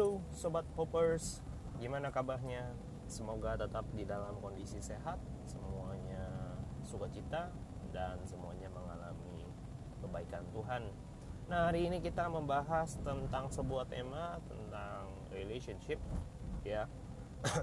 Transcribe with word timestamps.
Halo 0.00 0.24
Sobat 0.32 0.64
Poppers, 0.72 1.44
gimana 1.76 2.08
kabarnya? 2.08 2.72
Semoga 3.04 3.52
tetap 3.60 3.84
di 3.92 4.08
dalam 4.08 4.32
kondisi 4.40 4.80
sehat, 4.80 5.20
semuanya 5.44 6.24
sukacita 6.80 7.52
dan 7.92 8.16
semuanya 8.24 8.72
mengalami 8.72 9.44
kebaikan 10.00 10.48
Tuhan. 10.56 10.88
Nah 11.52 11.68
hari 11.68 11.92
ini 11.92 12.00
kita 12.00 12.32
membahas 12.32 12.96
tentang 13.04 13.52
sebuah 13.52 13.92
tema 13.92 14.40
tentang 14.48 15.12
relationship 15.36 16.00
ya. 16.64 16.88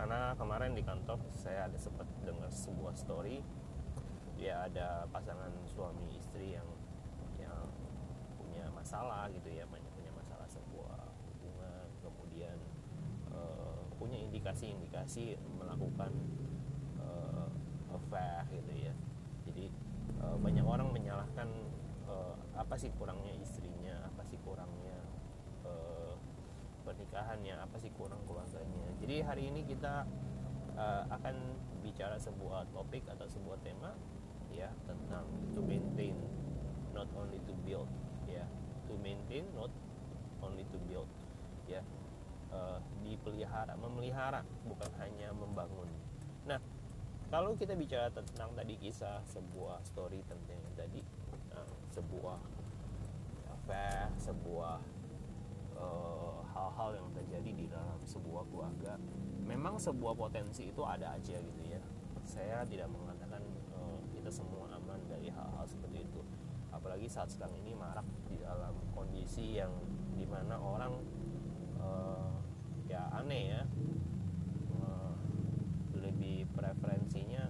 Karena 0.00 0.32
kemarin 0.40 0.72
di 0.72 0.80
kantor 0.80 1.20
saya 1.36 1.68
ada 1.68 1.76
sempat 1.76 2.08
dengar 2.24 2.48
sebuah 2.48 2.96
story 2.96 3.44
ya 4.40 4.72
ada 4.72 5.04
pasangan 5.12 5.52
suami 5.68 6.16
istri 6.16 6.56
yang 6.56 6.68
yang 7.36 7.68
punya 8.40 8.64
masalah 8.72 9.28
gitu 9.36 9.52
ya 9.52 9.68
banyak 9.68 9.92
punya 9.92 10.16
masalah 10.16 10.48
sebuah 10.48 11.12
hubungan 11.42 11.88
kemudian 12.42 12.58
uh, 13.30 13.86
punya 14.02 14.18
indikasi-indikasi 14.18 15.38
melakukan 15.62 16.10
uh, 16.98 17.46
affair 17.94 18.42
gitu 18.50 18.90
ya. 18.90 18.94
Jadi 19.46 19.70
uh, 20.18 20.34
banyak 20.42 20.66
orang 20.66 20.90
menyalahkan 20.90 21.46
uh, 22.10 22.34
apa 22.58 22.74
sih 22.74 22.90
kurangnya 22.98 23.30
istrinya 23.38 24.02
apa 24.02 24.26
sih 24.26 24.42
kurangnya 24.42 24.98
uh, 25.62 26.18
pernikahannya 26.82 27.62
apa 27.62 27.78
sih 27.78 27.94
kurang 27.94 28.18
keluarganya. 28.26 28.90
Jadi 28.98 29.22
hari 29.22 29.42
ini 29.54 29.62
kita 29.62 30.02
uh, 30.74 31.06
akan 31.14 31.38
bicara 31.86 32.18
sebuah 32.18 32.66
topik 32.74 33.06
atau 33.06 33.30
sebuah 33.30 33.62
tema 33.62 33.94
ya 34.50 34.66
tentang 34.90 35.30
to 35.54 35.62
maintain 35.62 36.18
not 36.90 37.06
only 37.14 37.38
to 37.46 37.54
build 37.62 37.86
ya. 38.26 38.42
To 38.90 38.98
maintain 38.98 39.46
not 39.54 39.70
only 40.42 40.66
to 40.74 40.78
build 40.90 41.06
ya 41.70 41.86
uh, 42.52 42.78
dipelihara 43.02 43.74
memelihara 43.80 44.44
bukan 44.68 44.90
hanya 45.00 45.32
membangun. 45.34 45.88
Nah 46.46 46.60
kalau 47.32 47.56
kita 47.56 47.72
bicara 47.72 48.12
tentang 48.12 48.52
tadi 48.52 48.76
kisah 48.76 49.24
sebuah 49.24 49.80
story 49.88 50.20
tentang 50.28 50.60
tadi 50.76 51.00
uh, 51.56 51.72
sebuah 51.92 52.38
affair 53.62 54.10
sebuah 54.18 54.82
eh, 55.78 56.34
hal-hal 56.50 56.90
uh, 56.90 56.98
yang 56.98 57.08
terjadi 57.14 57.50
di 57.54 57.64
dalam 57.70 57.94
sebuah 58.02 58.42
keluarga 58.50 58.98
memang 59.46 59.78
sebuah 59.78 60.18
potensi 60.18 60.66
itu 60.70 60.82
ada 60.82 61.14
aja 61.14 61.38
gitu 61.38 61.62
ya. 61.66 61.82
Saya 62.22 62.62
tidak 62.66 62.90
mengatakan 62.90 63.42
uh, 63.74 63.98
kita 64.14 64.30
semua 64.30 64.70
aman 64.70 64.98
dari 65.10 65.30
hal-hal 65.30 65.66
seperti 65.66 66.06
itu. 66.06 66.20
Apalagi 66.70 67.06
saat 67.10 67.28
sekarang 67.30 67.58
ini 67.62 67.74
marak 67.74 68.06
di 68.30 68.38
dalam 68.40 68.74
kondisi 68.94 69.58
yang 69.58 69.70
di 70.14 70.24
mana 70.24 70.56
orang 70.56 70.94
uh, 71.82 72.31
ya 72.92 73.08
aneh 73.16 73.56
ya. 73.56 73.62
Uh, 74.76 75.16
lebih 75.96 76.44
preferensinya 76.52 77.48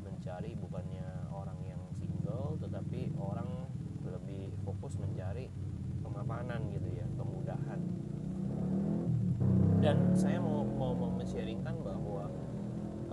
mencari 0.00 0.56
bukannya 0.56 1.28
orang 1.28 1.60
yang 1.68 1.82
single 1.92 2.56
tetapi 2.56 3.12
orang 3.20 3.68
lebih 4.08 4.48
fokus 4.64 4.96
mencari 4.96 5.52
kemapanan 6.00 6.72
gitu 6.72 6.88
ya 6.96 7.04
kemudahan. 7.20 7.80
Dan 9.84 10.16
saya 10.16 10.40
mau 10.40 10.64
mau, 10.64 10.96
mau 10.96 11.20
sharingkan 11.20 11.76
bahwa 11.84 12.32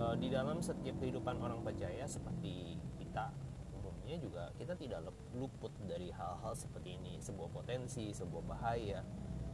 uh, 0.00 0.16
di 0.16 0.32
dalam 0.32 0.64
setiap 0.64 0.96
kehidupan 1.04 1.36
orang 1.36 1.60
percaya 1.60 2.08
seperti 2.08 2.80
kita 2.96 3.28
umumnya 3.76 4.16
juga 4.16 4.48
kita 4.56 4.72
tidak 4.80 5.04
luput 5.36 5.72
dari 5.84 6.08
hal-hal 6.08 6.56
seperti 6.56 6.96
ini. 6.96 7.20
Sebuah 7.20 7.52
potensi 7.52 8.08
sebuah 8.16 8.40
bahaya 8.48 9.04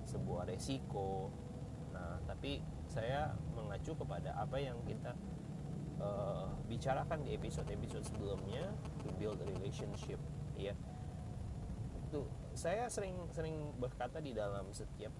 sebuah 0.09 0.49
resiko 0.49 1.29
tapi 2.29 2.61
saya 2.85 3.33
mengacu 3.57 3.97
kepada 3.97 4.37
apa 4.37 4.61
yang 4.61 4.77
kita 4.85 5.17
uh, 5.97 6.53
bicarakan 6.69 7.25
di 7.25 7.33
episode-episode 7.33 8.05
sebelumnya 8.05 8.69
to 9.01 9.09
build 9.17 9.41
relationship 9.49 10.21
ya. 10.61 10.77
Itu 12.05 12.29
saya 12.53 12.85
sering 12.93 13.17
sering 13.33 13.73
berkata 13.81 14.21
di 14.21 14.37
dalam 14.37 14.69
setiap 14.77 15.13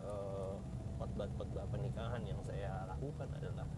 uh, 0.00 0.56
khotbah-khotbah 0.96 1.68
pernikahan 1.68 2.24
yang 2.24 2.40
saya 2.40 2.88
lakukan 2.88 3.28
adalah 3.36 3.68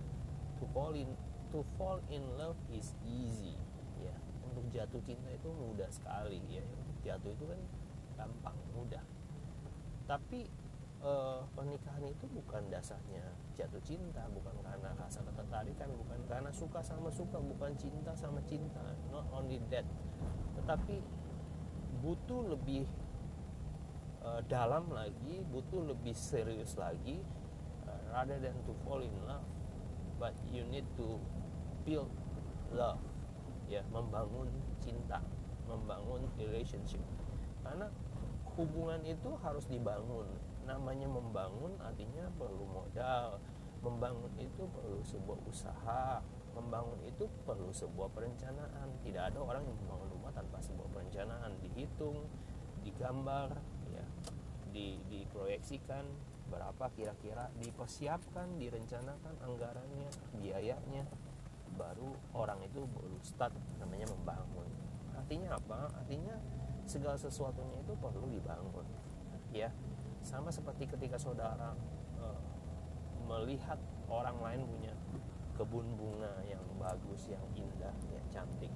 to 0.63 0.65
fall 0.71 0.95
in 0.95 1.11
to 1.51 1.67
fall 1.75 1.99
in 2.07 2.23
love 2.39 2.59
is 2.71 2.95
easy 3.03 3.59
ya. 3.99 4.15
Untuk 4.47 4.71
jatuh 4.71 5.03
cinta 5.03 5.27
itu 5.27 5.51
mudah 5.51 5.91
sekali 5.91 6.39
ya. 6.47 6.63
Jatuh 7.03 7.35
itu 7.35 7.45
kan 7.51 7.61
gampang 8.15 8.59
mudah. 8.79 9.03
Tapi 10.07 10.51
uh, 11.01 11.45
pernikahan 11.57 12.05
itu 12.05 12.25
bukan 12.31 12.69
dasarnya 12.69 13.25
jatuh 13.57 13.81
cinta 13.85 14.25
bukan 14.33 14.55
karena 14.65 14.93
rasa 14.97 15.25
ketertarikan 15.25 15.89
bukan 15.97 16.21
karena 16.29 16.51
suka 16.53 16.81
sama 16.85 17.09
suka 17.13 17.41
bukan 17.41 17.73
cinta 17.77 18.13
sama 18.17 18.41
cinta 18.45 18.81
not 19.13 19.25
only 19.33 19.61
that. 19.73 19.85
Tetapi 20.61 21.01
butuh 22.01 22.57
lebih 22.57 22.89
uh, 24.25 24.41
dalam 24.49 24.89
lagi 24.93 25.45
butuh 25.49 25.85
lebih 25.85 26.17
serius 26.17 26.77
lagi 26.77 27.21
uh, 27.89 28.01
rather 28.13 28.41
than 28.41 28.57
to 28.65 28.73
fall 28.85 29.01
in 29.01 29.13
love 29.29 29.45
but 30.21 30.37
you 30.53 30.65
need 30.69 30.85
to 30.97 31.17
build 31.85 32.13
love 32.73 33.01
ya 33.69 33.81
membangun 33.89 34.49
cinta 34.85 35.21
membangun 35.65 36.27
relationship. 36.37 37.01
Karena 37.61 37.89
hubungan 38.59 39.01
itu 39.07 39.31
harus 39.41 39.65
dibangun 39.71 40.27
namanya 40.71 41.11
membangun 41.11 41.75
artinya 41.83 42.31
perlu 42.39 42.63
modal. 42.63 43.43
Membangun 43.83 44.31
itu 44.39 44.63
perlu 44.71 45.03
sebuah 45.03 45.39
usaha. 45.51 46.23
Membangun 46.55 47.01
itu 47.03 47.27
perlu 47.43 47.75
sebuah 47.75 48.15
perencanaan. 48.15 48.95
Tidak 49.03 49.35
ada 49.35 49.39
orang 49.43 49.67
yang 49.67 49.75
membangun 49.83 50.09
rumah 50.15 50.31
tanpa 50.31 50.63
sebuah 50.63 50.87
perencanaan. 50.95 51.59
Dihitung 51.59 52.31
digambar 52.87 53.59
ya 53.91 54.07
di, 54.71 54.97
diproyeksikan 55.11 56.07
berapa 56.51 56.91
kira-kira 56.97 57.47
dipersiapkan 57.63 58.59
direncanakan 58.59 59.35
anggarannya 59.45 60.11
biayanya 60.43 61.07
baru 61.79 62.11
orang 62.35 62.59
itu 62.67 62.83
baru 62.91 63.19
start 63.23 63.55
namanya 63.79 64.11
membangun. 64.11 64.67
Artinya 65.15 65.55
apa? 65.61 65.93
Artinya 65.95 66.35
segala 66.91 67.15
sesuatunya 67.15 67.87
itu 67.87 67.95
perlu 67.95 68.27
dibangun 68.27 68.87
ya 69.55 69.71
sama 70.23 70.53
seperti 70.53 70.87
ketika 70.87 71.17
saudara 71.17 71.73
uh, 72.21 72.41
melihat 73.27 73.79
orang 74.11 74.37
lain 74.43 74.61
punya 74.67 74.95
kebun 75.61 75.87
bunga 75.95 76.41
yang 76.49 76.65
bagus 76.81 77.29
yang 77.29 77.45
indah 77.53 77.93
yang 78.09 78.25
cantik. 78.33 78.73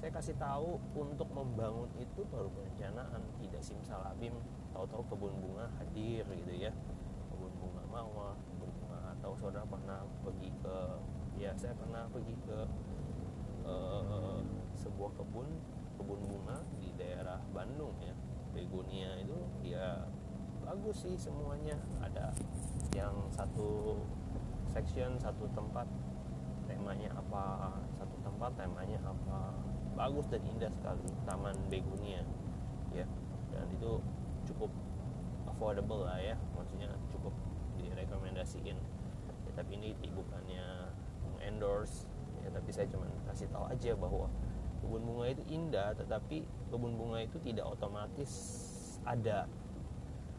Saya 0.00 0.10
kasih 0.20 0.36
tahu 0.36 0.80
untuk 0.96 1.28
membangun 1.32 1.88
itu 1.96 2.24
baru 2.28 2.48
perencanaan. 2.52 3.24
Tidak 3.40 3.60
simsalabim 3.60 4.32
tahu-tahu 4.72 5.04
kebun 5.12 5.32
bunga 5.40 5.68
hadir 5.80 6.24
gitu 6.24 6.52
ya. 6.56 6.72
Bunga 7.36 7.84
mawar 7.92 8.36
bunga 8.56 9.16
atau 9.16 9.36
saudara 9.36 9.68
pernah 9.68 10.00
pergi 10.24 10.50
ke 10.64 10.76
ya 11.40 11.52
saya 11.56 11.76
pernah 11.76 12.08
pergi 12.08 12.34
ke 12.44 12.58
uh, 13.68 14.40
sebuah 14.80 15.12
kebun 15.20 15.48
kebun 16.00 16.20
bunga 16.24 16.56
di 16.80 16.88
daerah 16.96 17.40
Bandung 17.52 17.94
ya. 18.00 18.16
Begonia 18.54 19.18
itu 19.20 19.34
ya 19.66 20.08
bagus 20.64 21.04
sih 21.04 21.14
semuanya. 21.20 21.76
Ada 22.00 22.32
yang 22.96 23.14
satu 23.30 24.00
section 24.72 25.20
satu 25.20 25.46
tempat 25.54 25.86
temanya 26.64 27.12
apa 27.14 27.76
satu 27.94 28.16
tempat 28.24 28.56
temanya 28.56 28.98
apa. 29.04 29.52
Bagus 29.94 30.26
dan 30.26 30.42
indah 30.48 30.72
sekali 30.72 31.06
taman 31.28 31.54
begonia. 31.70 32.24
Ya 32.90 33.06
dan 33.52 33.68
itu 33.70 34.00
cukup 34.48 34.72
affordable 35.46 36.08
lah 36.08 36.18
ya. 36.18 36.34
Maksudnya 36.56 36.90
cukup 37.12 37.36
direkomendasiin. 37.78 38.78
Ya, 39.46 39.52
tapi 39.54 39.78
ini 39.78 39.94
bukannya 40.10 40.90
endorse. 41.44 42.08
Ya 42.42 42.50
tapi 42.50 42.72
saya 42.72 42.88
cuma 42.90 43.06
kasih 43.30 43.46
tahu 43.52 43.68
aja 43.68 43.92
bahwa 43.94 44.26
kebun 44.84 45.00
bunga 45.00 45.32
itu 45.32 45.44
indah 45.48 45.96
tetapi 45.96 46.44
kebun 46.68 46.92
bunga 47.00 47.24
itu 47.24 47.40
tidak 47.40 47.64
otomatis 47.64 48.32
ada 49.08 49.48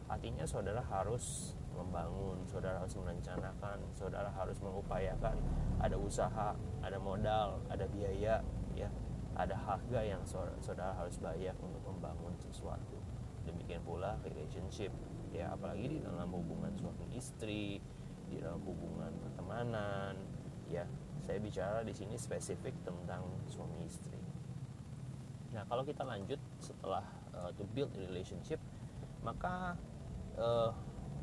artinya 0.06 0.46
saudara 0.46 0.82
harus 0.86 1.54
membangun 1.74 2.40
saudara 2.48 2.80
harus 2.80 2.96
merencanakan 2.96 3.78
saudara 3.92 4.30
harus 4.32 4.56
mengupayakan. 4.62 5.36
Ada 5.82 5.96
usaha 5.98 6.56
ada 6.80 6.98
modal 6.98 7.60
ada 7.68 7.84
biaya 7.90 8.40
ya. 8.72 8.88
Ada 9.36 9.52
harga 9.52 10.00
yang 10.00 10.24
saudara 10.64 10.96
harus 10.96 11.20
bayar 11.20 11.52
untuk 11.60 11.84
membangun 11.84 12.32
sesuatu. 12.40 12.96
Demikian 13.44 13.84
pula 13.84 14.16
relationship 14.24 14.88
ya. 15.28 15.52
Apalagi 15.52 15.92
di 15.92 15.98
dalam 16.00 16.32
hubungan 16.32 16.72
suami 16.80 17.04
istri 17.12 17.76
di 18.26 18.36
dalam 18.40 18.62
hubungan 18.64 19.12
pertemanan 19.20 20.16
ya. 20.72 20.88
Saya 21.20 21.42
bicara 21.42 21.82
di 21.82 21.90
sini 21.90 22.14
spesifik 22.16 22.72
tentang 22.86 23.26
suami 23.50 23.82
istri. 23.84 24.16
Nah 25.52 25.66
kalau 25.68 25.82
kita 25.84 26.06
lanjut 26.06 26.38
setelah 26.62 27.04
uh, 27.36 27.50
to 27.52 27.66
build 27.76 27.92
relationship 27.98 28.62
maka 29.26 29.74
uh, 30.40 30.70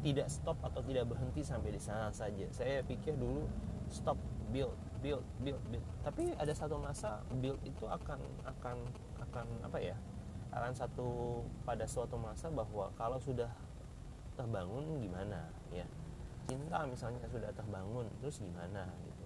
tidak 0.04 0.28
stop 0.28 0.60
atau 0.60 0.84
tidak 0.84 1.08
berhenti 1.08 1.42
sampai 1.42 1.72
di 1.72 1.82
sana 1.82 2.12
saja. 2.12 2.46
Saya 2.52 2.84
pikir 2.84 3.16
dulu 3.16 3.48
stop 3.88 4.20
build 4.52 4.76
build 5.00 5.24
build 5.40 5.64
build. 5.72 5.86
Tapi 6.04 6.36
ada 6.36 6.52
satu 6.52 6.76
masa 6.76 7.24
build 7.40 7.58
itu 7.64 7.88
akan 7.88 8.20
akan 8.44 8.78
akan 9.24 9.48
apa 9.64 9.80
ya? 9.80 9.96
Akan 10.54 10.76
satu 10.76 11.42
pada 11.64 11.88
suatu 11.88 12.20
masa 12.20 12.52
bahwa 12.52 12.92
kalau 13.00 13.18
sudah 13.18 13.50
terbangun 14.36 15.00
gimana 15.00 15.48
ya? 15.72 15.88
Cinta 16.44 16.84
misalnya 16.84 17.24
sudah 17.32 17.50
terbangun 17.56 18.06
terus 18.20 18.44
gimana 18.44 18.92
gitu? 19.08 19.26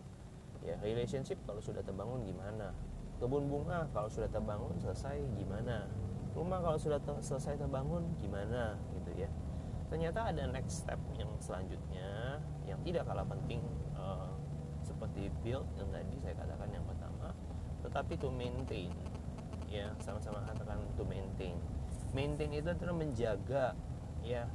Ya 0.61 0.77
relationship 0.85 1.41
kalau 1.49 1.59
sudah 1.59 1.81
terbangun 1.81 2.21
gimana? 2.21 2.69
Kebun 3.17 3.49
bunga 3.49 3.89
kalau 3.97 4.05
sudah 4.13 4.29
terbangun 4.29 4.77
selesai 4.77 5.17
gimana? 5.41 5.89
Rumah 6.37 6.61
kalau 6.61 6.77
sudah 6.77 7.01
ter 7.01 7.17
selesai 7.17 7.57
terbangun 7.57 8.13
gimana 8.21 8.77
gitu 8.93 9.25
ya 9.25 9.29
ternyata 9.87 10.27
ada 10.27 10.43
next 10.51 10.83
step 10.83 10.99
yang 11.15 11.31
selanjutnya 11.39 12.39
yang 12.67 12.79
tidak 12.83 13.07
kalah 13.07 13.23
penting 13.23 13.63
uh, 13.95 14.35
seperti 14.83 15.31
build 15.43 15.67
yang 15.79 15.87
tadi 15.91 16.15
saya 16.19 16.35
katakan 16.35 16.69
yang 16.71 16.83
pertama 16.83 17.31
tetapi 17.87 18.19
to 18.19 18.29
maintain. 18.33 18.91
Ya 19.67 19.91
sama-sama 20.03 20.43
katakan 20.43 20.79
to 20.95 21.03
maintain. 21.07 21.55
Maintain 22.15 22.51
itu 22.51 22.67
adalah 22.67 22.95
menjaga 22.95 23.75
ya. 24.23 24.47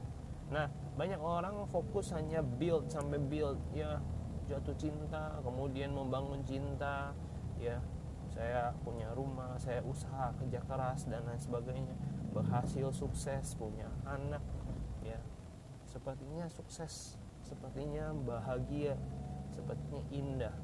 Nah 0.52 0.68
banyak 1.00 1.20
orang 1.20 1.64
fokus 1.72 2.12
hanya 2.12 2.44
build 2.44 2.92
sampai 2.92 3.16
build 3.16 3.60
ya. 3.72 4.00
Jatuh 4.50 4.76
cinta 4.76 5.38
kemudian 5.40 5.96
membangun 5.96 6.44
cinta 6.44 7.16
ya. 7.56 7.80
Saya 8.32 8.72
punya 8.80 9.12
rumah 9.12 9.60
saya 9.60 9.84
usaha 9.84 10.32
kerja 10.40 10.60
keras 10.64 11.08
dan 11.08 11.24
lain 11.28 11.40
sebagainya. 11.40 11.96
Berhasil 12.32 12.88
sukses 12.92 13.56
punya 13.56 13.88
anak 14.08 14.40
sepertinya 15.92 16.48
sukses 16.48 17.20
sepertinya 17.44 18.16
bahagia 18.24 18.96
sepertinya 19.52 20.00
indah. 20.08 20.54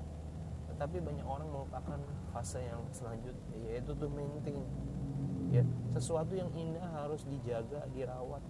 Tetapi 0.73 1.05
banyak 1.05 1.27
orang 1.29 1.49
melupakan 1.53 2.01
fase 2.33 2.65
yang 2.65 2.81
selanjutnya 2.89 3.59
yaitu 3.69 3.93
to 3.93 4.09
maintain 4.09 4.65
ya. 5.53 5.61
Sesuatu 5.93 6.33
yang 6.33 6.49
indah 6.57 6.89
harus 6.97 7.29
dijaga 7.29 7.85
dirawat. 7.93 8.41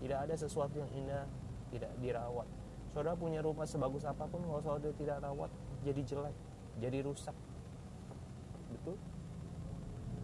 Tidak 0.00 0.16
ada 0.16 0.32
sesuatu 0.32 0.80
yang 0.80 0.88
indah 0.96 1.28
tidak 1.68 1.92
dirawat. 2.00 2.48
Saudara 2.90 3.14
punya 3.14 3.44
rumah 3.44 3.68
sebagus 3.68 4.02
apa 4.08 4.24
pun 4.24 4.40
kalau 4.42 4.64
saudara 4.64 4.96
tidak 4.96 5.20
rawat 5.20 5.52
jadi 5.84 6.00
jelek 6.00 6.36
jadi 6.80 7.04
rusak. 7.04 7.36
Betul? 8.72 8.96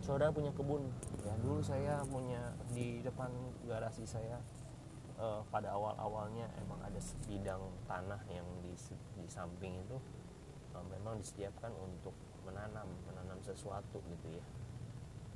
Saudara 0.00 0.32
punya 0.32 0.54
kebun 0.56 0.88
ya. 1.20 1.36
Dulu 1.44 1.60
saya 1.60 2.00
punya 2.08 2.56
di 2.72 3.04
depan 3.04 3.28
garasi 3.68 4.08
saya 4.08 4.40
uh, 5.20 5.40
pada 5.48 5.72
awal-awalnya 5.72 6.48
emang 6.60 6.80
ada 6.84 7.00
sebidang 7.00 7.60
tanah 7.88 8.20
yang 8.28 8.46
di, 8.62 8.72
di 9.16 9.26
samping 9.28 9.80
itu 9.80 9.96
uh, 10.76 10.84
memang 10.92 11.20
disediakan 11.20 11.72
untuk 11.80 12.12
menanam 12.46 12.86
menanam 13.10 13.38
sesuatu 13.42 13.98
gitu 14.06 14.28
ya. 14.30 14.44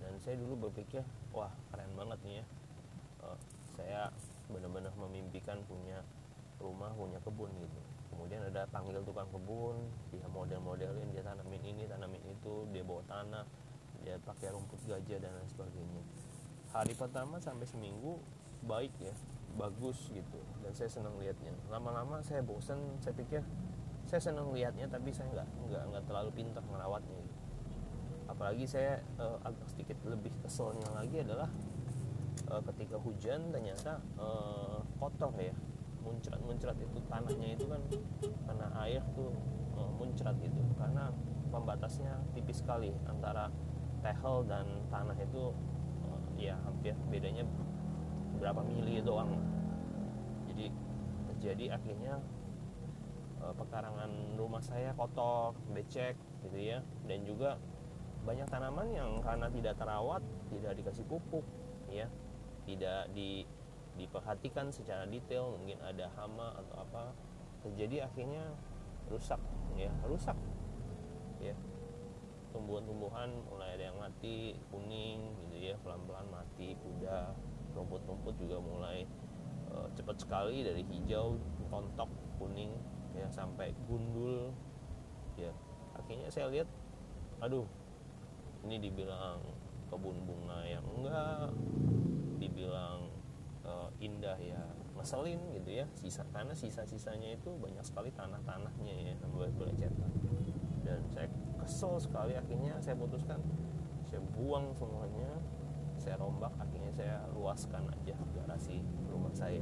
Dan 0.00 0.16
saya 0.24 0.40
dulu 0.40 0.68
berpikir 0.68 1.04
wah 1.36 1.52
keren 1.72 1.92
banget 1.96 2.18
nih 2.24 2.34
ya. 2.40 2.44
Uh, 3.20 3.38
saya 3.76 4.02
benar-benar 4.48 4.92
memimpikan 4.96 5.60
punya 5.64 6.04
rumah 6.60 6.92
punya 6.92 7.20
kebun 7.24 7.50
gitu. 7.56 7.80
Kemudian 8.10 8.42
ada 8.52 8.68
panggil 8.68 9.00
tukang 9.06 9.28
kebun 9.32 9.76
dia 10.12 10.26
model-modelin 10.28 11.08
dia 11.14 11.24
tanamin 11.24 11.62
ini 11.64 11.88
tanamin 11.88 12.20
itu 12.26 12.68
dia 12.74 12.84
bawa 12.84 13.00
tanah 13.08 13.46
dia 14.04 14.16
pakai 14.20 14.52
rumput 14.52 14.80
gajah 14.84 15.18
dan 15.20 15.30
lain 15.32 15.48
sebagainya. 15.48 16.02
Hari 16.70 16.94
pertama 16.94 17.40
sampai 17.40 17.64
seminggu 17.64 18.20
baik 18.66 18.92
ya 19.00 19.14
bagus 19.60 20.08
gitu. 20.08 20.40
Dan 20.64 20.72
saya 20.72 20.88
senang 20.88 21.20
lihatnya 21.20 21.52
lama-lama 21.68 22.24
saya 22.24 22.40
bosan 22.40 22.80
saya 23.04 23.12
pikir 23.12 23.44
saya 24.08 24.32
senang 24.32 24.50
lihatnya 24.50 24.88
tapi 24.88 25.12
saya 25.12 25.28
nggak 25.30 25.48
nggak 25.68 25.82
nggak 25.92 26.04
terlalu 26.08 26.30
pintar 26.34 26.64
merawatnya 26.66 27.14
gitu. 27.20 27.38
apalagi 28.26 28.64
saya 28.66 29.02
uh, 29.18 29.38
agak 29.42 29.66
sedikit 29.70 29.98
lebih 30.06 30.30
keselnya 30.42 30.86
lagi 30.94 31.22
adalah 31.22 31.50
uh, 32.50 32.62
ketika 32.72 32.96
hujan 32.98 33.52
ternyata 33.52 34.00
uh, 34.16 34.80
kotor 34.98 35.34
ya. 35.36 35.52
Muncrat-muncrat 36.00 36.80
itu 36.80 36.98
tanahnya 37.12 37.48
itu 37.60 37.68
kan 37.68 37.82
karena 38.48 38.66
air 38.88 39.02
tuh 39.12 39.30
uh, 39.76 39.90
muncrat 40.00 40.32
gitu. 40.40 40.62
Karena 40.80 41.12
pembatasnya 41.52 42.16
tipis 42.32 42.64
sekali 42.64 42.94
antara 43.04 43.52
tehel 44.00 44.48
dan 44.48 44.64
tanah 44.88 45.18
itu 45.20 45.52
uh, 46.08 46.20
ya 46.40 46.56
hampir 46.64 46.96
bedanya 47.12 47.44
berapa 48.40 48.64
mili 48.64 49.04
doang 49.04 49.36
terjadi 51.40 51.80
akhirnya 51.80 52.20
uh, 53.40 53.56
pekarangan 53.56 54.36
rumah 54.36 54.60
saya 54.60 54.92
kotor 54.92 55.56
becek 55.72 56.20
gitu 56.44 56.60
ya. 56.60 56.84
Dan 57.08 57.24
juga 57.24 57.56
banyak 58.28 58.44
tanaman 58.52 58.92
yang 58.92 59.24
karena 59.24 59.48
tidak 59.48 59.80
terawat 59.80 60.20
tidak 60.52 60.76
dikasih 60.76 61.08
pupuk 61.08 61.48
ya. 61.88 62.12
Tidak 62.68 63.16
di 63.16 63.48
diperhatikan 63.96 64.68
secara 64.68 65.08
detail 65.08 65.56
mungkin 65.56 65.80
ada 65.80 66.12
hama 66.20 66.60
atau 66.60 66.84
apa. 66.84 67.16
Terjadi 67.64 68.04
akhirnya 68.04 68.44
rusak 69.08 69.40
ya 69.80 69.88
rusak 70.04 70.36
ya. 71.40 71.56
Tumbuhan-tumbuhan 72.52 73.32
mulai 73.48 73.80
ada 73.80 73.88
yang 73.88 73.96
mati 73.96 74.60
kuning 74.68 75.32
gitu 75.48 75.72
ya 75.72 75.74
pelan-pelan 75.80 76.28
mati 76.28 76.76
kuda 76.76 77.32
rumput-rumput 77.72 78.34
juga 78.36 78.58
mulai 78.58 79.06
uh, 79.74 79.88
cepat 79.94 80.16
sekali 80.20 80.62
dari 80.66 80.82
hijau 80.86 81.38
kontok 81.70 82.10
kuning 82.38 82.74
ya 83.14 83.26
sampai 83.30 83.74
gundul. 83.86 84.50
Ya 85.38 85.50
akhirnya 85.96 86.28
saya 86.30 86.50
lihat 86.50 86.68
aduh 87.40 87.64
ini 88.66 88.76
dibilang 88.76 89.40
kebun 89.88 90.22
bunga 90.28 90.62
yang 90.68 90.84
enggak 90.86 91.50
dibilang 92.38 93.10
uh, 93.64 93.88
indah 93.98 94.36
ya 94.38 94.60
ngeselin 94.98 95.40
gitu 95.56 95.70
ya. 95.82 95.86
Sisa 95.96 96.22
karena 96.30 96.52
sisa-sisanya 96.52 97.34
itu 97.34 97.50
banyak 97.56 97.82
sekali 97.82 98.12
tanah-tanahnya 98.12 98.94
ya 98.94 99.14
boleh 99.30 99.50
boleh 99.56 99.74
cetak. 99.74 100.12
Dan 100.84 101.00
saya 101.12 101.28
kesel 101.60 101.96
sekali 102.02 102.34
akhirnya 102.34 102.76
saya 102.82 102.96
putuskan 102.98 103.38
saya 104.10 104.20
buang 104.34 104.74
semuanya 104.74 105.38
saya 106.00 106.16
rombak 106.16 106.50
akhirnya 106.56 106.88
saya 106.96 107.16
luaskan 107.36 107.84
aja 107.92 108.16
garasi 108.32 108.80
rumah 109.12 109.30
saya 109.36 109.60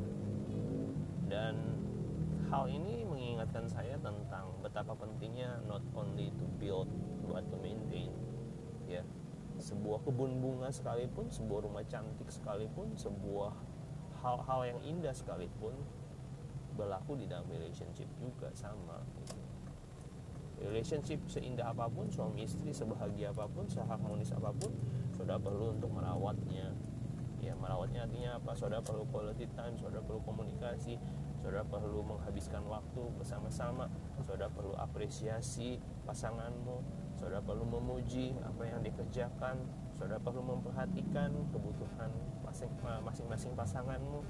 dan 1.26 1.58
hal 2.48 2.70
ini 2.70 3.02
mengingatkan 3.04 3.66
saya 3.66 3.98
tentang 3.98 4.54
betapa 4.62 4.94
pentingnya 4.94 5.58
not 5.66 5.82
only 5.98 6.30
to 6.38 6.46
build 6.62 6.86
but 7.26 7.42
to 7.50 7.58
maintain 7.58 8.14
ya 8.86 9.02
sebuah 9.58 10.06
kebun 10.06 10.38
bunga 10.38 10.70
sekalipun 10.70 11.26
sebuah 11.28 11.66
rumah 11.66 11.84
cantik 11.90 12.30
sekalipun 12.30 12.94
sebuah 12.94 13.52
hal-hal 14.22 14.60
yang 14.64 14.80
indah 14.86 15.12
sekalipun 15.12 15.74
berlaku 16.78 17.18
di 17.18 17.26
dalam 17.26 17.46
relationship 17.50 18.06
juga 18.22 18.54
sama. 18.54 19.02
Relationship 20.62 21.22
seindah 21.30 21.70
apa 21.70 21.86
pun 21.86 22.10
suami 22.10 22.44
istri 22.44 22.74
sebahagia 22.74 23.30
apa 23.30 23.46
pun 23.46 23.66
seharmonis 23.70 24.34
apa 24.34 24.50
pun 24.54 24.74
sudah 25.14 25.38
perlu 25.38 25.74
untuk 25.78 25.90
merawatnya. 25.94 26.74
Ya 27.38 27.54
merawatnya 27.54 28.04
artinya 28.04 28.42
apa? 28.42 28.50
Saudara 28.58 28.82
perlu 28.82 29.06
quality 29.08 29.46
time 29.54 29.78
saudara 29.78 30.02
perlu 30.02 30.20
komunikasi 30.26 30.98
saudara 31.38 31.62
perlu 31.62 32.02
menghabiskan 32.02 32.66
waktu 32.66 33.02
bersama-sama 33.14 33.86
saudara 34.26 34.50
perlu 34.50 34.74
apresiasi 34.74 35.78
pasanganmu 36.02 36.82
saudara 37.14 37.38
perlu 37.38 37.62
memuji 37.62 38.34
apa 38.42 38.66
yang 38.66 38.82
dikerjakan 38.82 39.62
saudara 39.94 40.18
perlu 40.18 40.42
memperhatikan 40.42 41.30
kebutuhan 41.54 42.10
masing-masing 43.06 43.54
pasanganmu. 43.54 44.22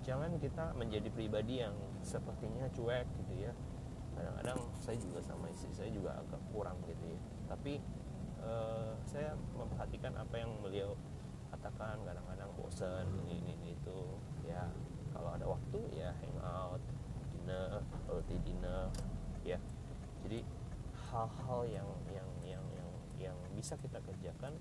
Jangan 0.00 0.36
kita 0.40 0.72
menjadi 0.76 1.08
pribadi 1.12 1.60
yang 1.60 1.76
sepertinya 2.00 2.68
cuek 2.72 3.04
gitu 3.20 3.34
ya 3.48 3.52
kadang-kadang 4.20 4.60
saya 4.76 5.00
juga 5.00 5.24
sama 5.24 5.48
istri 5.48 5.72
saya 5.72 5.88
juga 5.88 6.20
agak 6.20 6.40
kurang 6.52 6.76
gitu 6.84 7.04
ya. 7.08 7.18
Tapi 7.48 7.80
uh, 8.44 8.92
saya 9.08 9.32
memperhatikan 9.56 10.12
apa 10.20 10.36
yang 10.36 10.52
beliau 10.60 10.92
katakan 11.48 12.04
kadang-kadang 12.04 12.52
bosan 12.60 13.08
ini, 13.24 13.40
ini 13.40 13.52
ini 13.56 13.68
itu. 13.72 13.98
Ya 14.44 14.68
kalau 15.16 15.32
ada 15.32 15.48
waktu 15.48 15.80
ya 15.96 16.12
hang 16.20 16.36
out 16.44 16.82
dinner 17.32 17.80
roti 18.04 18.36
dinner 18.44 18.92
ya. 19.40 19.56
Jadi 20.28 20.44
hal-hal 21.08 21.60
yang 21.64 21.88
yang 22.12 22.30
yang 22.44 22.64
yang 22.76 22.90
yang 23.16 23.36
bisa 23.56 23.80
kita 23.80 23.96
kerjakan 24.04 24.52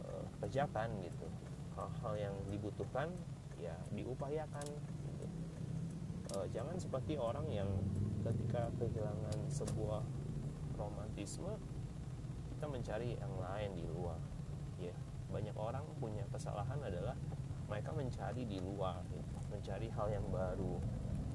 uh, 0.00 0.24
kerjakan 0.40 0.88
gitu. 1.04 1.28
Hal-hal 1.76 2.14
yang 2.16 2.34
dibutuhkan 2.48 3.12
ya 3.60 3.76
diupayakan 3.92 4.66
gitu. 5.20 5.26
e, 6.32 6.36
jangan 6.56 6.76
seperti 6.80 7.20
orang 7.20 7.44
yang 7.52 7.68
ketika 8.20 8.68
kehilangan 8.76 9.38
sebuah 9.48 10.02
romantisme 10.76 11.56
kita 12.56 12.66
mencari 12.68 13.16
yang 13.16 13.34
lain 13.40 13.70
di 13.76 13.84
luar. 13.88 14.20
Ya 14.76 14.92
banyak 15.30 15.56
orang 15.56 15.84
punya 16.02 16.26
kesalahan 16.28 16.80
adalah 16.82 17.16
mereka 17.70 17.94
mencari 17.94 18.42
di 18.44 18.58
luar 18.58 19.00
mencari 19.50 19.90
hal 19.90 20.08
yang 20.10 20.26
baru 20.30 20.78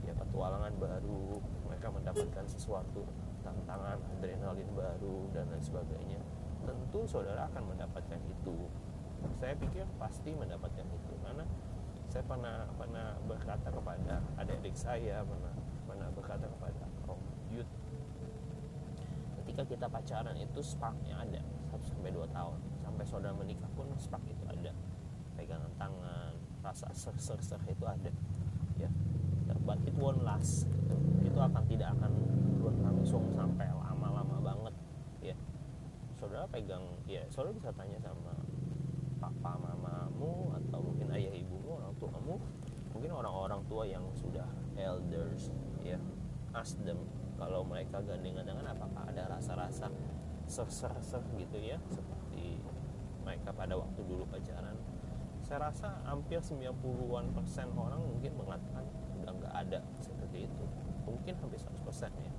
ya 0.07 0.13
petualangan 0.15 0.73
baru 0.79 1.41
mereka 1.67 1.87
mendapatkan 1.91 2.45
sesuatu 2.47 3.03
tantangan 3.41 3.99
adrenalin 4.17 4.69
baru 4.73 5.29
dan 5.33 5.49
lain 5.49 5.63
sebagainya. 5.63 6.21
Tentu 6.65 7.05
saudara 7.05 7.45
akan 7.49 7.75
mendapatkan 7.75 8.19
itu. 8.25 8.57
Saya 9.41 9.57
pikir 9.57 9.85
pasti 9.97 10.33
mendapatkan 10.37 10.85
itu 10.85 11.13
karena 11.25 11.45
saya 12.09 12.23
pernah 12.25 12.69
pernah 12.77 13.17
berkata 13.25 13.67
kepada 13.73 14.21
adik-adik 14.39 14.77
saya 14.77 15.25
pernah 15.25 15.53
pernah 15.83 16.07
berkata 16.13 16.45
kepada 16.47 16.74
ketika 19.55 19.71
kita 19.71 19.87
pacaran 19.87 20.35
itu 20.35 20.59
sparknya 20.59 21.15
ada 21.15 21.39
1 21.71 21.79
sampai 21.79 22.11
2 22.11 22.27
tahun. 22.27 22.59
Sampai 22.83 23.07
saudara 23.07 23.31
menikah 23.31 23.71
pun 23.71 23.87
spark 23.95 24.27
itu 24.27 24.43
ada. 24.51 24.75
Pegangan 25.39 25.71
tangan 25.79 26.35
rasa 26.59 26.91
ser-ser 26.91 27.63
itu 27.63 27.87
ada 27.87 28.11
ya. 28.75 28.91
But 29.63 29.79
it 29.87 29.95
won't 29.95 30.27
last 30.27 30.67
gitu. 30.67 30.99
itu 31.23 31.39
akan 31.39 31.63
tidak 31.71 31.95
akan 31.95 32.11
berlangsung 32.59 33.31
sampai 33.31 33.71
lama-lama 33.71 34.43
banget 34.43 34.75
ya. 35.23 35.35
Saudara 36.19 36.51
pegang 36.51 36.83
ya 37.07 37.23
saudara 37.31 37.55
bisa 37.55 37.71
tanya 37.79 37.95
sama 38.03 38.35
papa 39.23 39.55
mamamu 39.55 40.51
atau 40.51 40.83
mungkin 40.83 41.15
ayah 41.15 41.31
ibumu 41.31 41.79
orang 41.79 41.95
tuamu. 41.95 42.35
Mungkin 42.91 43.11
orang-orang 43.23 43.63
tua 43.71 43.87
yang 43.87 44.03
sudah 44.19 44.51
elders 44.75 45.47
ya. 45.79 45.95
Ask 46.51 46.75
them 46.83 46.99
kalau 47.35 47.67
mereka 47.67 47.99
gandengan 48.03 48.47
dengan 48.47 48.71
apakah 48.71 49.07
ada 49.11 49.27
rasa-rasa 49.27 49.91
ser-ser 50.47 51.23
gitu 51.35 51.57
ya? 51.59 51.77
Seperti 51.91 52.59
mereka 53.25 53.51
pada 53.51 53.75
waktu 53.75 54.01
dulu 54.05 54.23
pacaran. 54.29 54.77
Saya 55.45 55.69
rasa 55.69 56.01
hampir 56.09 56.41
90-an 56.41 57.29
persen 57.33 57.69
orang 57.77 58.01
mungkin 58.01 58.33
mengatakan 58.33 58.85
udah 59.21 59.31
nggak 59.41 59.53
ada 59.53 59.79
seperti 60.01 60.49
itu. 60.49 60.65
Mungkin 61.05 61.33
hampir 61.37 61.61
100 61.61 61.85
persen 61.85 62.09
ya. 62.17 62.31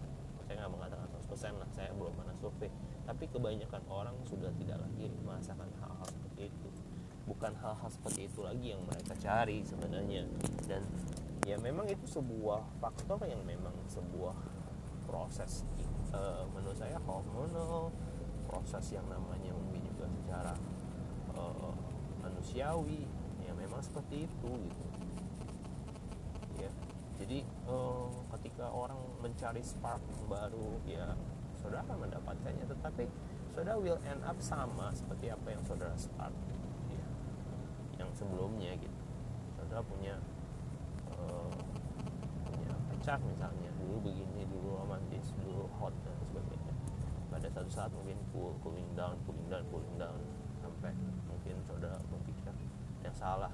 Saya 0.46 0.62
nggak 0.62 0.72
mengatakan 0.74 1.06
100 1.14 1.30
persen 1.30 1.52
lah 1.58 1.70
saya 1.70 1.90
belum 1.94 2.14
pernah 2.14 2.34
survei. 2.38 2.70
Tapi 3.06 3.24
kebanyakan 3.30 3.82
orang 3.90 4.16
sudah 4.26 4.50
tidak 4.58 4.82
lagi 4.82 5.06
merasakan 5.22 5.70
hal-hal 5.78 6.08
seperti 6.10 6.50
itu. 6.50 6.68
Bukan 7.26 7.52
hal-hal 7.58 7.90
seperti 7.90 8.30
itu 8.30 8.40
lagi 8.42 8.74
yang 8.74 8.82
mereka 8.86 9.14
cari 9.18 9.62
sebenarnya. 9.66 10.26
Dan 10.66 10.82
ya 11.46 11.58
memang 11.62 11.86
itu 11.86 12.06
sebuah 12.10 12.62
faktor 12.82 13.22
yang 13.26 13.42
memang 13.46 13.74
sebuah 13.86 14.34
proses 15.16 15.64
uh, 16.12 16.44
menurut 16.52 16.76
saya 16.76 17.00
hormonal 17.08 17.88
proses 18.44 18.84
yang 18.92 19.08
namanya 19.08 19.56
mungkin 19.56 19.80
juga 19.88 20.06
secara 20.12 20.52
uh, 21.32 21.72
manusiawi 22.20 23.08
ya 23.40 23.56
memang 23.56 23.80
seperti 23.80 24.28
itu 24.28 24.50
gitu. 24.68 24.84
Ya 26.60 26.70
jadi 27.16 27.48
uh, 27.64 28.12
ketika 28.36 28.68
orang 28.68 29.00
mencari 29.24 29.64
spark 29.64 30.04
baru 30.28 30.76
ya 30.84 31.16
saudara 31.56 31.96
mendapatkannya 31.96 32.68
tetapi 32.68 33.08
saudara 33.56 33.80
will 33.80 33.98
end 34.04 34.20
up 34.22 34.36
sama 34.38 34.92
seperti 34.92 35.32
apa 35.32 35.48
yang 35.48 35.62
saudara 35.64 35.96
spark 35.96 36.36
ya 36.92 37.04
yang 38.04 38.10
sebelumnya 38.12 38.76
gitu. 38.78 39.00
Saudara 39.58 39.82
punya 39.82 40.14
uh, 41.18 41.50
punya 42.46 42.72
pacar 42.94 43.18
misalnya 43.26 43.74
dulu 43.82 44.12
begini 44.12 44.45
dulu 45.42 45.66
hot 45.78 45.94
dan 46.04 46.16
sebagainya. 46.26 46.74
Pada 47.32 47.48
satu 47.50 47.70
saat 47.70 47.90
mungkin 47.92 48.18
cool 48.30 48.54
cooling 48.62 48.90
down 48.94 49.18
cooling 49.24 49.48
down 49.50 49.64
cooling 49.72 49.96
down. 49.98 50.18
Sampai 50.62 50.92
mungkin 51.26 51.56
saudara 51.66 51.98
berpikir 52.10 52.54
yang 53.02 53.14
salah 53.14 53.52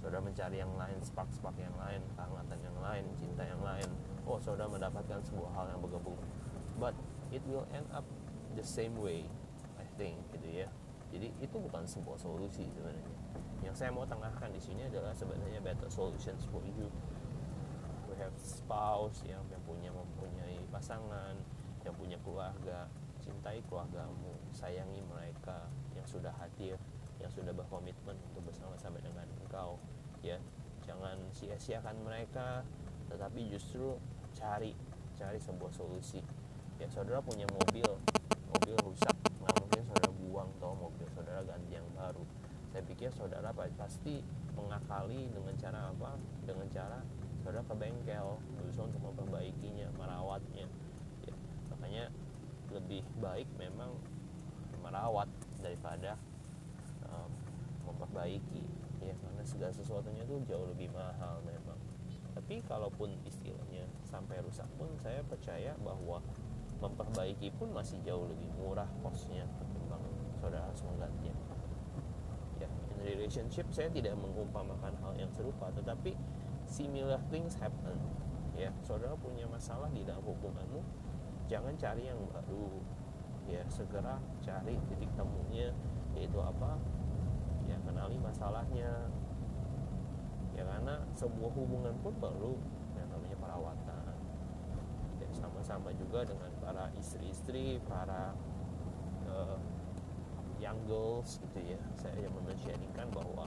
saudara 0.00 0.22
mencari 0.22 0.62
yang 0.62 0.70
lain 0.78 1.02
spark-spark 1.02 1.58
yang 1.58 1.74
lain 1.76 1.98
kehangatan 2.14 2.58
yang 2.62 2.76
lain 2.78 3.04
cinta 3.18 3.42
yang 3.42 3.60
lain. 3.60 3.88
Oh 4.28 4.38
saudara 4.38 4.70
mendapatkan 4.70 5.18
sebuah 5.24 5.50
hal 5.56 5.66
yang 5.72 5.80
bergabung. 5.82 6.18
But 6.76 6.94
it 7.32 7.42
will 7.48 7.66
end 7.72 7.88
up 7.90 8.04
the 8.54 8.64
same 8.64 8.94
way 9.00 9.26
I 9.80 9.86
think 9.98 10.20
gitu 10.36 10.64
ya. 10.64 10.68
Jadi 11.10 11.32
itu 11.40 11.56
bukan 11.56 11.86
sebuah 11.86 12.18
solusi 12.20 12.66
sebenarnya. 12.70 13.08
Yang 13.64 13.74
saya 13.82 13.90
mau 13.90 14.04
tengahkan 14.04 14.52
di 14.52 14.60
sini 14.60 14.86
adalah 14.86 15.16
sebenarnya 15.16 15.58
better 15.64 15.88
solutions 15.88 16.44
for 16.52 16.60
you 16.62 16.86
have 18.18 18.34
spouse 18.40 19.20
yang, 19.28 19.44
yang 19.52 19.62
punya 19.64 19.92
mempunyai 19.92 20.60
pasangan 20.72 21.36
yang 21.84 21.94
punya 21.94 22.18
keluarga. 22.24 22.90
Cintai 23.22 23.58
keluargamu 23.66 24.38
sayangi 24.54 25.02
mereka 25.02 25.66
yang 25.98 26.06
sudah 26.06 26.30
hadir 26.38 26.78
yang 27.18 27.32
sudah 27.32 27.50
berkomitmen 27.50 28.14
untuk 28.30 28.46
bersama-sama 28.46 29.00
dengan 29.02 29.26
engkau 29.42 29.80
ya. 30.22 30.38
Jangan 30.86 31.18
sia-siakan 31.34 32.06
mereka 32.06 32.62
tetapi 33.10 33.50
justru 33.50 33.98
cari 34.36 34.74
cari 35.16 35.40
sebuah 35.40 35.72
solusi. 35.74 36.22
Ya 36.76 36.86
saudara 36.92 37.24
punya 37.24 37.48
mobil 37.50 37.88
mobil 38.52 38.76
rusak 38.84 39.16
nggak 39.42 39.56
mungkin 39.58 39.82
saudara 39.90 40.10
buang 40.22 40.50
atau 40.60 40.72
mobil 40.76 41.06
saudara 41.16 41.40
ganti 41.42 41.74
yang 41.74 41.88
baru. 41.96 42.22
Saya 42.70 42.82
pikir 42.84 43.10
saudara 43.10 43.50
pasti 43.56 44.20
mengakali 44.54 45.32
dengan 45.32 45.54
cara 45.56 45.90
apa? 45.90 46.14
Dengan 46.44 46.68
cara 46.70 47.00
saudara 47.46 47.62
ke 47.62 47.78
bengkel 47.78 48.42
berusaha 48.58 48.90
untuk 48.90 49.02
memperbaikinya 49.06 49.86
merawatnya. 49.94 50.66
Ya, 51.22 51.34
makanya 51.70 52.10
lebih 52.74 53.06
baik 53.22 53.46
memang 53.54 53.94
merawat 54.82 55.30
daripada 55.62 56.18
um, 57.06 57.30
memperbaiki. 57.86 58.66
Ya 58.98 59.14
karena 59.22 59.46
segala 59.46 59.70
sesuatunya 59.70 60.26
tuh 60.26 60.42
jauh 60.50 60.66
lebih 60.66 60.90
mahal 60.90 61.38
memang. 61.46 61.78
Tapi 62.34 62.66
kalaupun 62.66 63.14
istilahnya 63.22 63.86
sampai 64.10 64.42
rusak 64.42 64.66
pun 64.74 64.90
saya 64.98 65.22
percaya 65.22 65.78
bahwa 65.86 66.18
memperbaiki 66.82 67.54
pun 67.54 67.70
masih 67.70 68.02
jauh 68.02 68.26
lebih 68.26 68.50
murah 68.58 68.90
kosnya 69.06 69.46
ketimbang 69.62 70.02
saudara 70.36 70.68
harus 70.68 70.84
menggantinya 70.84 71.32
ya 72.60 72.68
in 72.68 73.00
relationship 73.00 73.64
saya 73.72 73.88
tidak 73.88 74.12
mengumpamakan 74.20 74.92
hal 75.00 75.16
yang 75.16 75.32
serupa 75.32 75.72
tetapi 75.72 76.12
similar 76.66 77.22
things 77.30 77.54
happen. 77.56 77.96
Ya 78.56 78.72
saudara 78.82 79.14
punya 79.16 79.46
masalah 79.46 79.88
di 79.92 80.02
dalam 80.02 80.24
hubunganmu 80.24 80.80
jangan 81.46 81.74
cari 81.78 82.10
yang 82.10 82.18
baru. 82.30 82.82
Ya 83.46 83.62
segera 83.70 84.18
cari 84.42 84.74
titik 84.90 85.10
temunya 85.14 85.70
yaitu 86.18 86.38
apa? 86.42 86.78
Ya 87.70 87.78
kenali 87.86 88.18
masalahnya. 88.18 89.06
Ya 90.58 90.62
karena 90.66 91.04
sebuah 91.14 91.52
hubungan 91.54 91.94
pun 92.02 92.14
perlu 92.18 92.58
yang 92.98 93.06
namanya 93.12 93.38
perawatan. 93.38 94.14
Ya 95.22 95.28
sama-sama 95.36 95.94
juga 95.94 96.26
dengan 96.26 96.50
para 96.58 96.90
istri-istri 96.98 97.78
para 97.86 98.34
uh, 99.30 99.60
young 100.58 100.80
girls 100.88 101.38
gitu 101.38 101.76
ya. 101.76 101.80
Saya 102.00 102.26
yang 102.26 102.34
mensyarikan 102.34 103.06
bahwa 103.12 103.46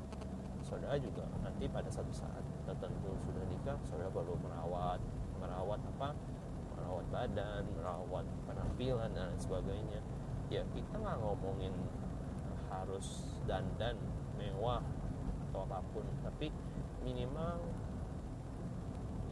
saudara 0.70 0.96
juga 1.02 1.26
nanti 1.42 1.66
pada 1.66 1.90
satu 1.90 2.14
saat 2.14 2.46
tertentu 2.70 3.18
sudah 3.26 3.42
nikah 3.50 3.78
saudara 3.90 4.14
perlu 4.14 4.38
merawat 4.38 5.02
merawat 5.42 5.82
apa? 5.98 6.14
Merawat 6.78 7.06
badan 7.10 7.64
merawat 7.74 8.26
penampilan 8.46 9.10
dan 9.18 9.34
sebagainya. 9.42 10.00
Ya 10.54 10.62
kita 10.78 10.94
nggak 11.02 11.18
ngomongin 11.18 11.74
harus 12.70 13.26
dandan 13.50 13.98
mewah 14.38 14.86
atau 15.50 15.66
apa 15.66 15.82
pun 15.90 16.06
tapi 16.22 16.54
minimal 17.02 17.58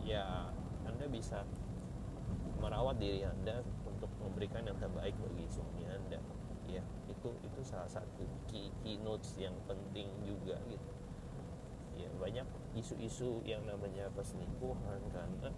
ya 0.01 0.49
anda 0.89 1.05
bisa 1.05 1.45
merawat 2.57 2.97
diri 2.97 3.21
anda 3.21 3.61
untuk 3.85 4.09
memberikan 4.17 4.65
yang 4.65 4.77
terbaik 4.81 5.13
bagi 5.21 5.45
suami 5.45 5.85
anda. 5.85 6.17
Ya 6.65 6.81
itu 7.05 7.29
itu 7.45 7.59
salah 7.61 7.87
satu 7.87 8.25
key, 8.49 8.73
key 8.81 8.97
notes 9.05 9.37
yang 9.37 9.53
penting 9.69 10.09
juga 10.25 10.57
gitu 10.67 10.97
ya 11.97 12.09
banyak 12.21 12.47
isu-isu 12.77 13.41
yang 13.43 13.65
namanya 13.65 14.07
perselingkuhan 14.13 15.01
karena 15.09 15.49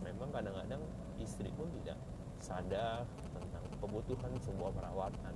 memang 0.00 0.32
kadang-kadang 0.32 0.82
istri 1.20 1.52
pun 1.52 1.68
tidak 1.82 2.00
sadar 2.40 3.04
tentang 3.32 3.64
kebutuhan 3.80 4.32
sebuah 4.40 4.70
perawatan. 4.72 5.34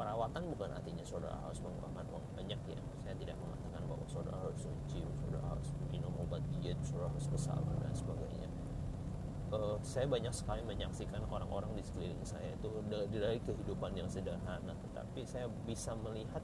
Perawatan 0.00 0.42
bukan 0.56 0.70
artinya 0.72 1.04
saudara 1.04 1.36
harus 1.44 1.60
mengeluarkan 1.60 2.08
uang 2.08 2.26
banyak 2.32 2.60
ya. 2.72 2.80
Saya 3.04 3.14
tidak 3.20 3.36
mengatakan 3.36 3.82
bahwa 3.84 4.04
saudara 4.08 4.36
harus 4.40 4.60
suci 4.64 5.04
saudara 5.20 5.44
harus 5.52 5.68
minum 5.92 6.12
obat 6.16 6.40
diet 6.56 6.78
saudara 6.80 7.12
harus 7.12 7.28
bersabar 7.28 7.76
dan 7.84 7.92
sebagainya. 7.92 8.48
Uh, 9.50 9.74
saya 9.82 10.06
banyak 10.06 10.30
sekali 10.30 10.62
menyaksikan 10.62 11.26
orang-orang 11.26 11.74
di 11.74 11.82
sekeliling 11.82 12.22
saya 12.22 12.54
itu 12.54 12.70
dari 12.86 13.42
kehidupan 13.42 13.98
yang 13.98 14.06
sederhana 14.06 14.78
tetapi 14.78 15.26
saya 15.26 15.50
bisa 15.66 15.90
melihat 15.98 16.38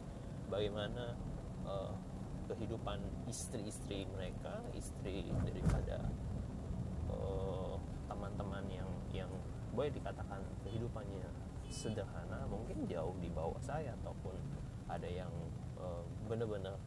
bagaimana 0.50 1.14
uh, 1.66 1.92
kehidupan 2.46 3.02
istri-istri 3.26 4.06
mereka 4.14 4.62
istri 4.78 5.26
daripada 5.42 5.99
teman-teman 8.06 8.64
uh, 8.66 8.73
yang 8.73 8.90
yang 9.11 9.30
boleh 9.75 9.90
dikatakan 9.92 10.40
kehidupannya 10.62 11.26
sederhana 11.68 12.46
mungkin 12.46 12.87
jauh 12.87 13.14
di 13.18 13.28
bawah 13.28 13.58
saya 13.61 13.92
ataupun 14.02 14.35
ada 14.87 15.06
yang 15.11 15.30
uh, 15.76 16.02
benar-benar 16.30 16.78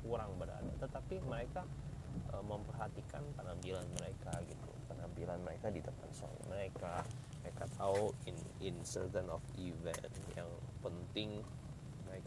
kurang 0.00 0.32
berada. 0.38 0.70
Tetapi 0.80 1.20
mereka 1.26 1.66
uh, 2.32 2.44
memperhatikan 2.44 3.22
penampilan 3.36 3.84
mereka 3.98 4.32
gitu. 4.46 4.70
Penampilan 4.88 5.38
mereka 5.44 5.68
di 5.68 5.80
depan 5.82 6.08
suami 6.14 6.40
mereka. 6.48 7.04
Mereka 7.44 7.64
tahu 7.76 8.12
in 8.28 8.36
in 8.60 8.76
certain 8.84 9.28
of 9.28 9.42
event 9.56 10.00
yang 10.36 10.48
penting 10.84 11.44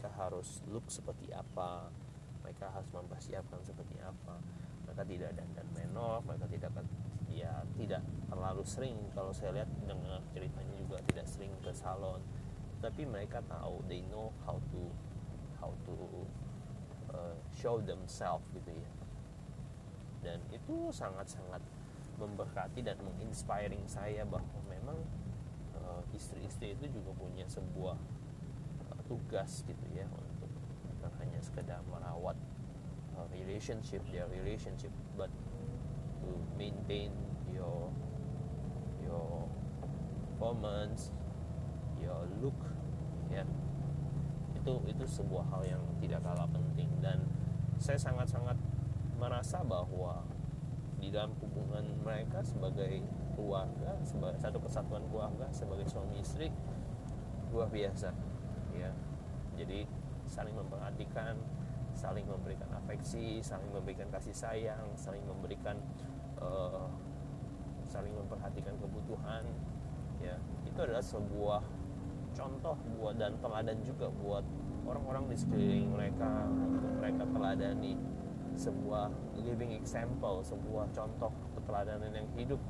mereka 0.04 0.20
harus 0.20 0.60
look 0.68 0.84
seperti 0.92 1.32
apa 1.32 1.88
mereka 2.44 2.68
harus 2.68 2.92
mempersiapkan 2.92 3.56
seperti 3.64 3.96
apa. 4.04 4.36
Mereka 4.84 5.00
tidak 5.08 5.32
dandan 5.32 5.64
menor 5.72 6.20
mereka 6.28 6.44
tidak 6.52 6.76
ya 7.32 7.64
tidak 7.80 8.04
terlalu 8.28 8.60
sering. 8.68 9.00
Kalau 9.16 9.32
saya 9.32 9.56
lihat 9.56 9.70
dengar 9.88 10.20
ceritanya 10.36 10.76
juga 10.76 11.00
tidak 11.08 11.24
sering 11.24 11.56
ke 11.64 11.72
salon. 11.72 12.20
Tapi 12.84 13.08
mereka 13.08 13.40
tahu 13.48 13.80
they 13.88 14.04
know 14.12 14.28
how 14.44 14.60
to 14.68 14.92
how 15.56 15.72
to 15.88 15.96
uh, 17.08 17.32
show 17.56 17.80
themselves 17.80 18.44
gitu 18.52 18.76
ya. 18.76 18.90
Dan 20.20 20.44
itu 20.52 20.92
sangat-sangat 20.92 21.64
memberkati 22.20 22.84
dan 22.84 23.00
menginspiring 23.00 23.88
saya 23.88 24.28
bahwa 24.28 24.60
memang 24.68 25.00
uh, 25.80 26.04
istri-istri 26.12 26.76
itu 26.76 26.92
juga 27.00 27.16
punya 27.16 27.48
sebuah 27.48 27.96
tugas 29.04 29.64
gitu 29.68 29.86
ya 29.92 30.08
untuk 30.08 30.50
bukan 30.88 31.12
hanya 31.20 31.40
sekedar 31.44 31.80
merawat 31.88 32.36
uh, 33.16 33.26
relationship 33.32 34.00
their 34.08 34.26
relationship 34.32 34.90
but 35.14 35.28
to 36.24 36.32
maintain 36.56 37.12
your 37.52 37.92
your 39.04 39.44
performance 40.34 41.12
your 42.00 42.24
look 42.40 42.56
ya. 43.32 43.44
Itu 44.56 44.80
itu 44.88 45.04
sebuah 45.04 45.44
hal 45.52 45.62
yang 45.68 45.82
tidak 46.00 46.24
kalah 46.24 46.48
penting. 46.48 46.88
Dan 47.00 47.24
saya 47.76 48.00
sangat-sangat 48.00 48.56
merasa 49.20 49.60
bahwa 49.64 50.24
di 51.00 51.12
dalam 51.12 51.36
hubungan 51.36 51.84
mereka 52.00 52.40
sebagai 52.40 53.04
keluarga 53.36 53.98
sebagai 54.06 54.40
satu 54.40 54.56
kesatuan 54.62 55.04
keluarga 55.12 55.50
sebagai 55.52 55.84
suami 55.84 56.22
istri 56.22 56.48
luar 57.52 57.68
biasa 57.68 58.14
jadi 59.54 59.86
saling 60.26 60.54
memperhatikan 60.56 61.38
saling 61.94 62.26
memberikan 62.26 62.66
afeksi 62.74 63.38
saling 63.40 63.70
memberikan 63.70 64.10
kasih 64.10 64.34
sayang 64.34 64.86
saling 64.98 65.22
memberikan 65.24 65.78
uh, 66.42 66.90
saling 67.86 68.10
memperhatikan 68.18 68.74
kebutuhan 68.82 69.46
ya 70.18 70.34
itu 70.66 70.78
adalah 70.82 71.04
sebuah 71.04 71.62
contoh 72.34 72.74
buat 72.98 73.14
dan 73.14 73.38
teladan 73.38 73.78
juga 73.86 74.10
buat 74.10 74.42
orang-orang 74.84 75.30
di 75.30 75.36
sekeliling 75.38 75.88
mereka 75.94 76.50
untuk 76.50 76.92
mereka 76.98 77.22
teladani 77.30 77.94
sebuah 78.54 79.10
living 79.42 79.74
example, 79.74 80.42
sebuah 80.46 80.90
contoh 80.94 81.30
keteladanan 81.58 82.14
yang 82.14 82.28
hidup 82.38 82.62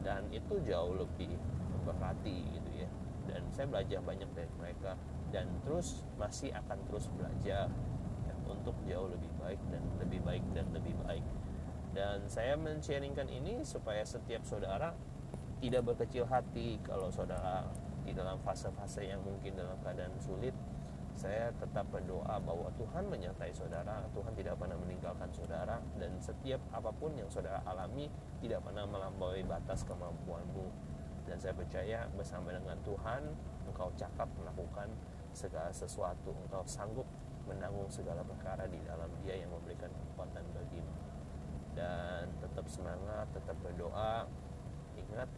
dan 0.00 0.24
itu 0.32 0.56
jauh 0.64 0.96
lebih 0.96 1.36
memberkati 1.76 2.36
gitu 2.58 2.70
ya. 2.74 2.90
Dan 3.28 3.42
saya 3.54 3.66
belajar 3.70 4.00
banyak 4.02 4.30
dari 4.34 4.52
mereka 4.58 4.98
dan 5.32 5.48
terus 5.64 6.04
masih 6.20 6.52
akan 6.52 6.78
terus 6.88 7.08
belajar 7.16 7.72
ya, 8.26 8.34
untuk 8.48 8.76
jauh 8.84 9.08
lebih 9.08 9.32
baik 9.40 9.60
dan 9.72 9.82
lebih 10.00 10.20
baik 10.22 10.44
dan 10.52 10.66
lebih 10.74 10.94
baik. 11.06 11.24
Dan 11.92 12.24
saya 12.28 12.56
men-sharingkan 12.56 13.28
ini 13.28 13.64
supaya 13.64 14.00
setiap 14.04 14.44
saudara 14.48 14.96
tidak 15.60 15.86
berkecil 15.94 16.26
hati 16.26 16.80
kalau 16.82 17.12
saudara 17.12 17.68
di 18.02 18.10
dalam 18.10 18.40
fase-fase 18.42 19.06
yang 19.06 19.22
mungkin 19.22 19.54
dalam 19.54 19.78
keadaan 19.84 20.16
sulit 20.18 20.56
saya 21.12 21.52
tetap 21.60 21.84
berdoa 21.92 22.40
bahwa 22.40 22.72
Tuhan 22.80 23.04
menyertai 23.08 23.52
saudara, 23.52 24.00
Tuhan 24.16 24.32
tidak 24.32 24.56
pernah 24.56 24.76
meninggalkan 24.80 25.28
saudara, 25.36 25.76
dan 26.00 26.16
setiap 26.18 26.60
apa 26.72 26.88
pun 26.96 27.12
yang 27.12 27.28
saudara 27.28 27.60
alami 27.68 28.08
tidak 28.40 28.64
pernah 28.64 28.88
melampaui 28.88 29.44
batas 29.44 29.84
kemampuanmu. 29.84 30.91
Dan 31.32 31.40
saya 31.40 31.56
percaya 31.56 32.04
bersama 32.12 32.52
dengan 32.52 32.76
Tuhan, 32.84 33.24
engkau 33.64 33.88
cakap 33.96 34.28
melakukan 34.36 34.84
segala 35.32 35.72
sesuatu, 35.72 36.36
engkau 36.44 36.60
sanggup 36.68 37.08
menanggung 37.48 37.88
segala 37.88 38.20
perkara 38.20 38.68
di 38.68 38.76
dalam 38.84 39.08
Dia 39.24 39.40
yang 39.40 39.48
memberikan 39.48 39.88
kekuatan 39.88 40.44
bagimu. 40.52 40.92
Dan 41.72 42.28
tetap 42.36 42.68
semangat, 42.68 43.32
tetap 43.32 43.56
berdoa, 43.64 44.28
ingat 44.92 45.32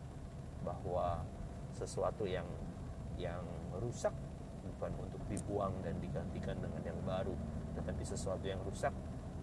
bahwa 0.66 1.22
sesuatu 1.70 2.26
yang 2.26 2.50
yang 3.14 3.46
rusak 3.78 4.10
bukan 4.66 4.90
untuk 4.98 5.22
dibuang 5.30 5.78
dan 5.86 5.94
digantikan 6.02 6.58
dengan 6.58 6.82
yang 6.82 6.98
baru. 7.06 7.38
Tetapi 7.78 8.02
sesuatu 8.02 8.42
yang 8.42 8.58
rusak 8.66 8.90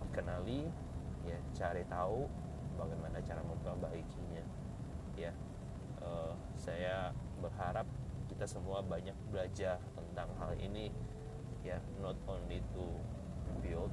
dikenali 0.04 0.68
ya 1.24 1.40
cari 1.56 1.88
tahu 1.88 2.28
bagaimana 2.76 3.24
cara 3.24 3.40
memperbaikinya 3.40 4.51
saya 6.62 7.10
berharap 7.42 7.90
kita 8.30 8.46
semua 8.46 8.86
banyak 8.86 9.18
belajar 9.34 9.82
tentang 9.98 10.30
hal 10.38 10.54
ini. 10.62 10.94
Ya 11.66 11.82
not 11.98 12.18
only 12.30 12.62
to 12.78 12.86
build 13.66 13.90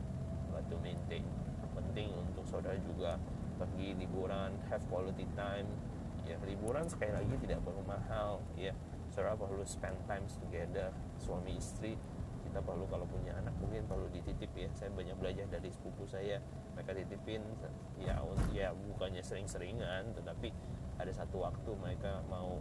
but 0.53 0.69
to 0.69 0.77
maintain. 0.85 1.25
Penting 1.73 2.13
untuk 2.13 2.45
saudara 2.45 2.77
juga 2.77 3.17
pergi 3.57 3.97
liburan 3.97 4.53
have 4.69 4.85
quality 4.93 5.25
time. 5.33 5.69
Ya 6.29 6.37
liburan 6.45 6.85
sekali 6.93 7.17
lagi 7.17 7.35
tidak 7.41 7.65
perlu 7.65 7.81
mahal. 7.89 8.45
Ya 8.53 8.77
saudara 9.09 9.33
perlu 9.33 9.65
spend 9.65 9.97
time 10.05 10.29
together 10.29 10.93
suami 11.17 11.57
istri. 11.57 11.97
Kita 12.49 12.65
perlu 12.65 12.89
kalau 12.89 13.05
punya 13.05 13.37
anak 13.37 13.57
mungkin 13.61 13.85
perlu 13.89 14.09
dititip 14.13 14.53
ya. 14.53 14.69
Saya 14.77 14.93
banyak 14.93 15.17
belajar 15.17 15.49
dari 15.49 15.73
sepupu 15.73 16.05
saya. 16.05 16.41
Mereka 16.77 16.93
titipin 16.93 17.41
ya 17.97 18.21
ya 18.53 18.73
bukannya 18.73 19.25
sering-seringan 19.25 20.13
tetapi 20.17 20.53
ada 20.99 21.13
satu 21.15 21.47
waktu 21.47 21.71
mereka 21.79 22.23
mau 22.27 22.59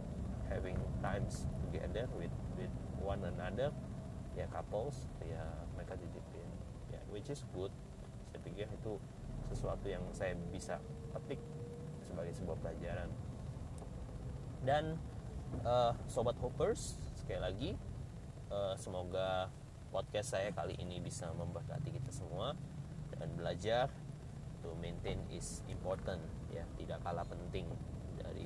having 0.48 0.78
times 1.02 1.44
together 1.68 2.08
with 2.16 2.32
with 2.56 2.72
one 3.02 3.20
another 3.26 3.74
ya 4.38 4.46
couples 4.48 5.10
ya 5.22 5.42
mereka 5.74 5.98
titipin. 5.98 6.48
Ya 6.94 7.02
which 7.10 7.28
is 7.28 7.42
good. 7.52 7.74
Saya 8.30 8.40
pikir 8.46 8.66
itu 8.70 8.96
sesuatu 9.50 9.86
yang 9.90 10.02
saya 10.14 10.38
bisa 10.54 10.78
petik 11.12 11.42
sebagai 12.06 12.32
sebuah 12.38 12.56
pelajaran. 12.62 13.10
Dan 14.62 14.98
uh, 15.66 15.92
sobat 16.06 16.38
hoppers 16.38 16.98
sekali 17.18 17.40
lagi 17.40 17.70
uh, 18.52 18.74
semoga 18.78 19.48
podcast 19.88 20.36
saya 20.36 20.52
kali 20.52 20.76
ini 20.76 21.00
bisa 21.00 21.32
memberkati 21.32 21.88
kita 21.88 22.12
semua 22.12 22.52
dan 23.16 23.28
belajar 23.34 23.88
to 24.60 24.74
maintain 24.78 25.16
is 25.32 25.64
important 25.70 26.20
ya 26.52 26.64
tidak 26.76 27.00
kalah 27.00 27.24
penting 27.24 27.64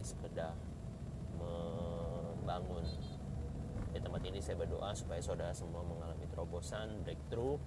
sekedar 0.02 0.52
membangun 1.38 2.84
di 3.92 4.00
tempat 4.00 4.22
ini 4.24 4.40
saya 4.40 4.58
berdoa 4.58 4.92
supaya 4.96 5.20
saudara 5.20 5.52
semua 5.52 5.84
mengalami 5.84 6.24
terobosan 6.32 7.04
breakthrough 7.04 7.60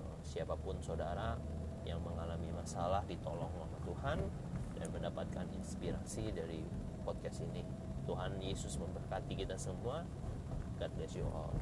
uh, 0.00 0.18
siapa 0.22 0.54
pun 0.56 0.78
saudara 0.80 1.36
yang 1.84 2.00
mengalami 2.00 2.48
masalah 2.54 3.04
ditolong 3.04 3.52
oleh 3.60 3.80
Tuhan 3.84 4.18
dan 4.80 4.86
mendapatkan 4.90 5.46
inspirasi 5.52 6.32
dari 6.32 6.64
podcast 7.04 7.44
ini 7.52 7.62
Tuhan 8.08 8.40
Yesus 8.40 8.76
memberkati 8.80 9.32
kita 9.36 9.56
semua. 9.56 10.04
God 10.80 10.90
bless 10.96 11.14
you 11.16 11.28
all. 11.28 11.54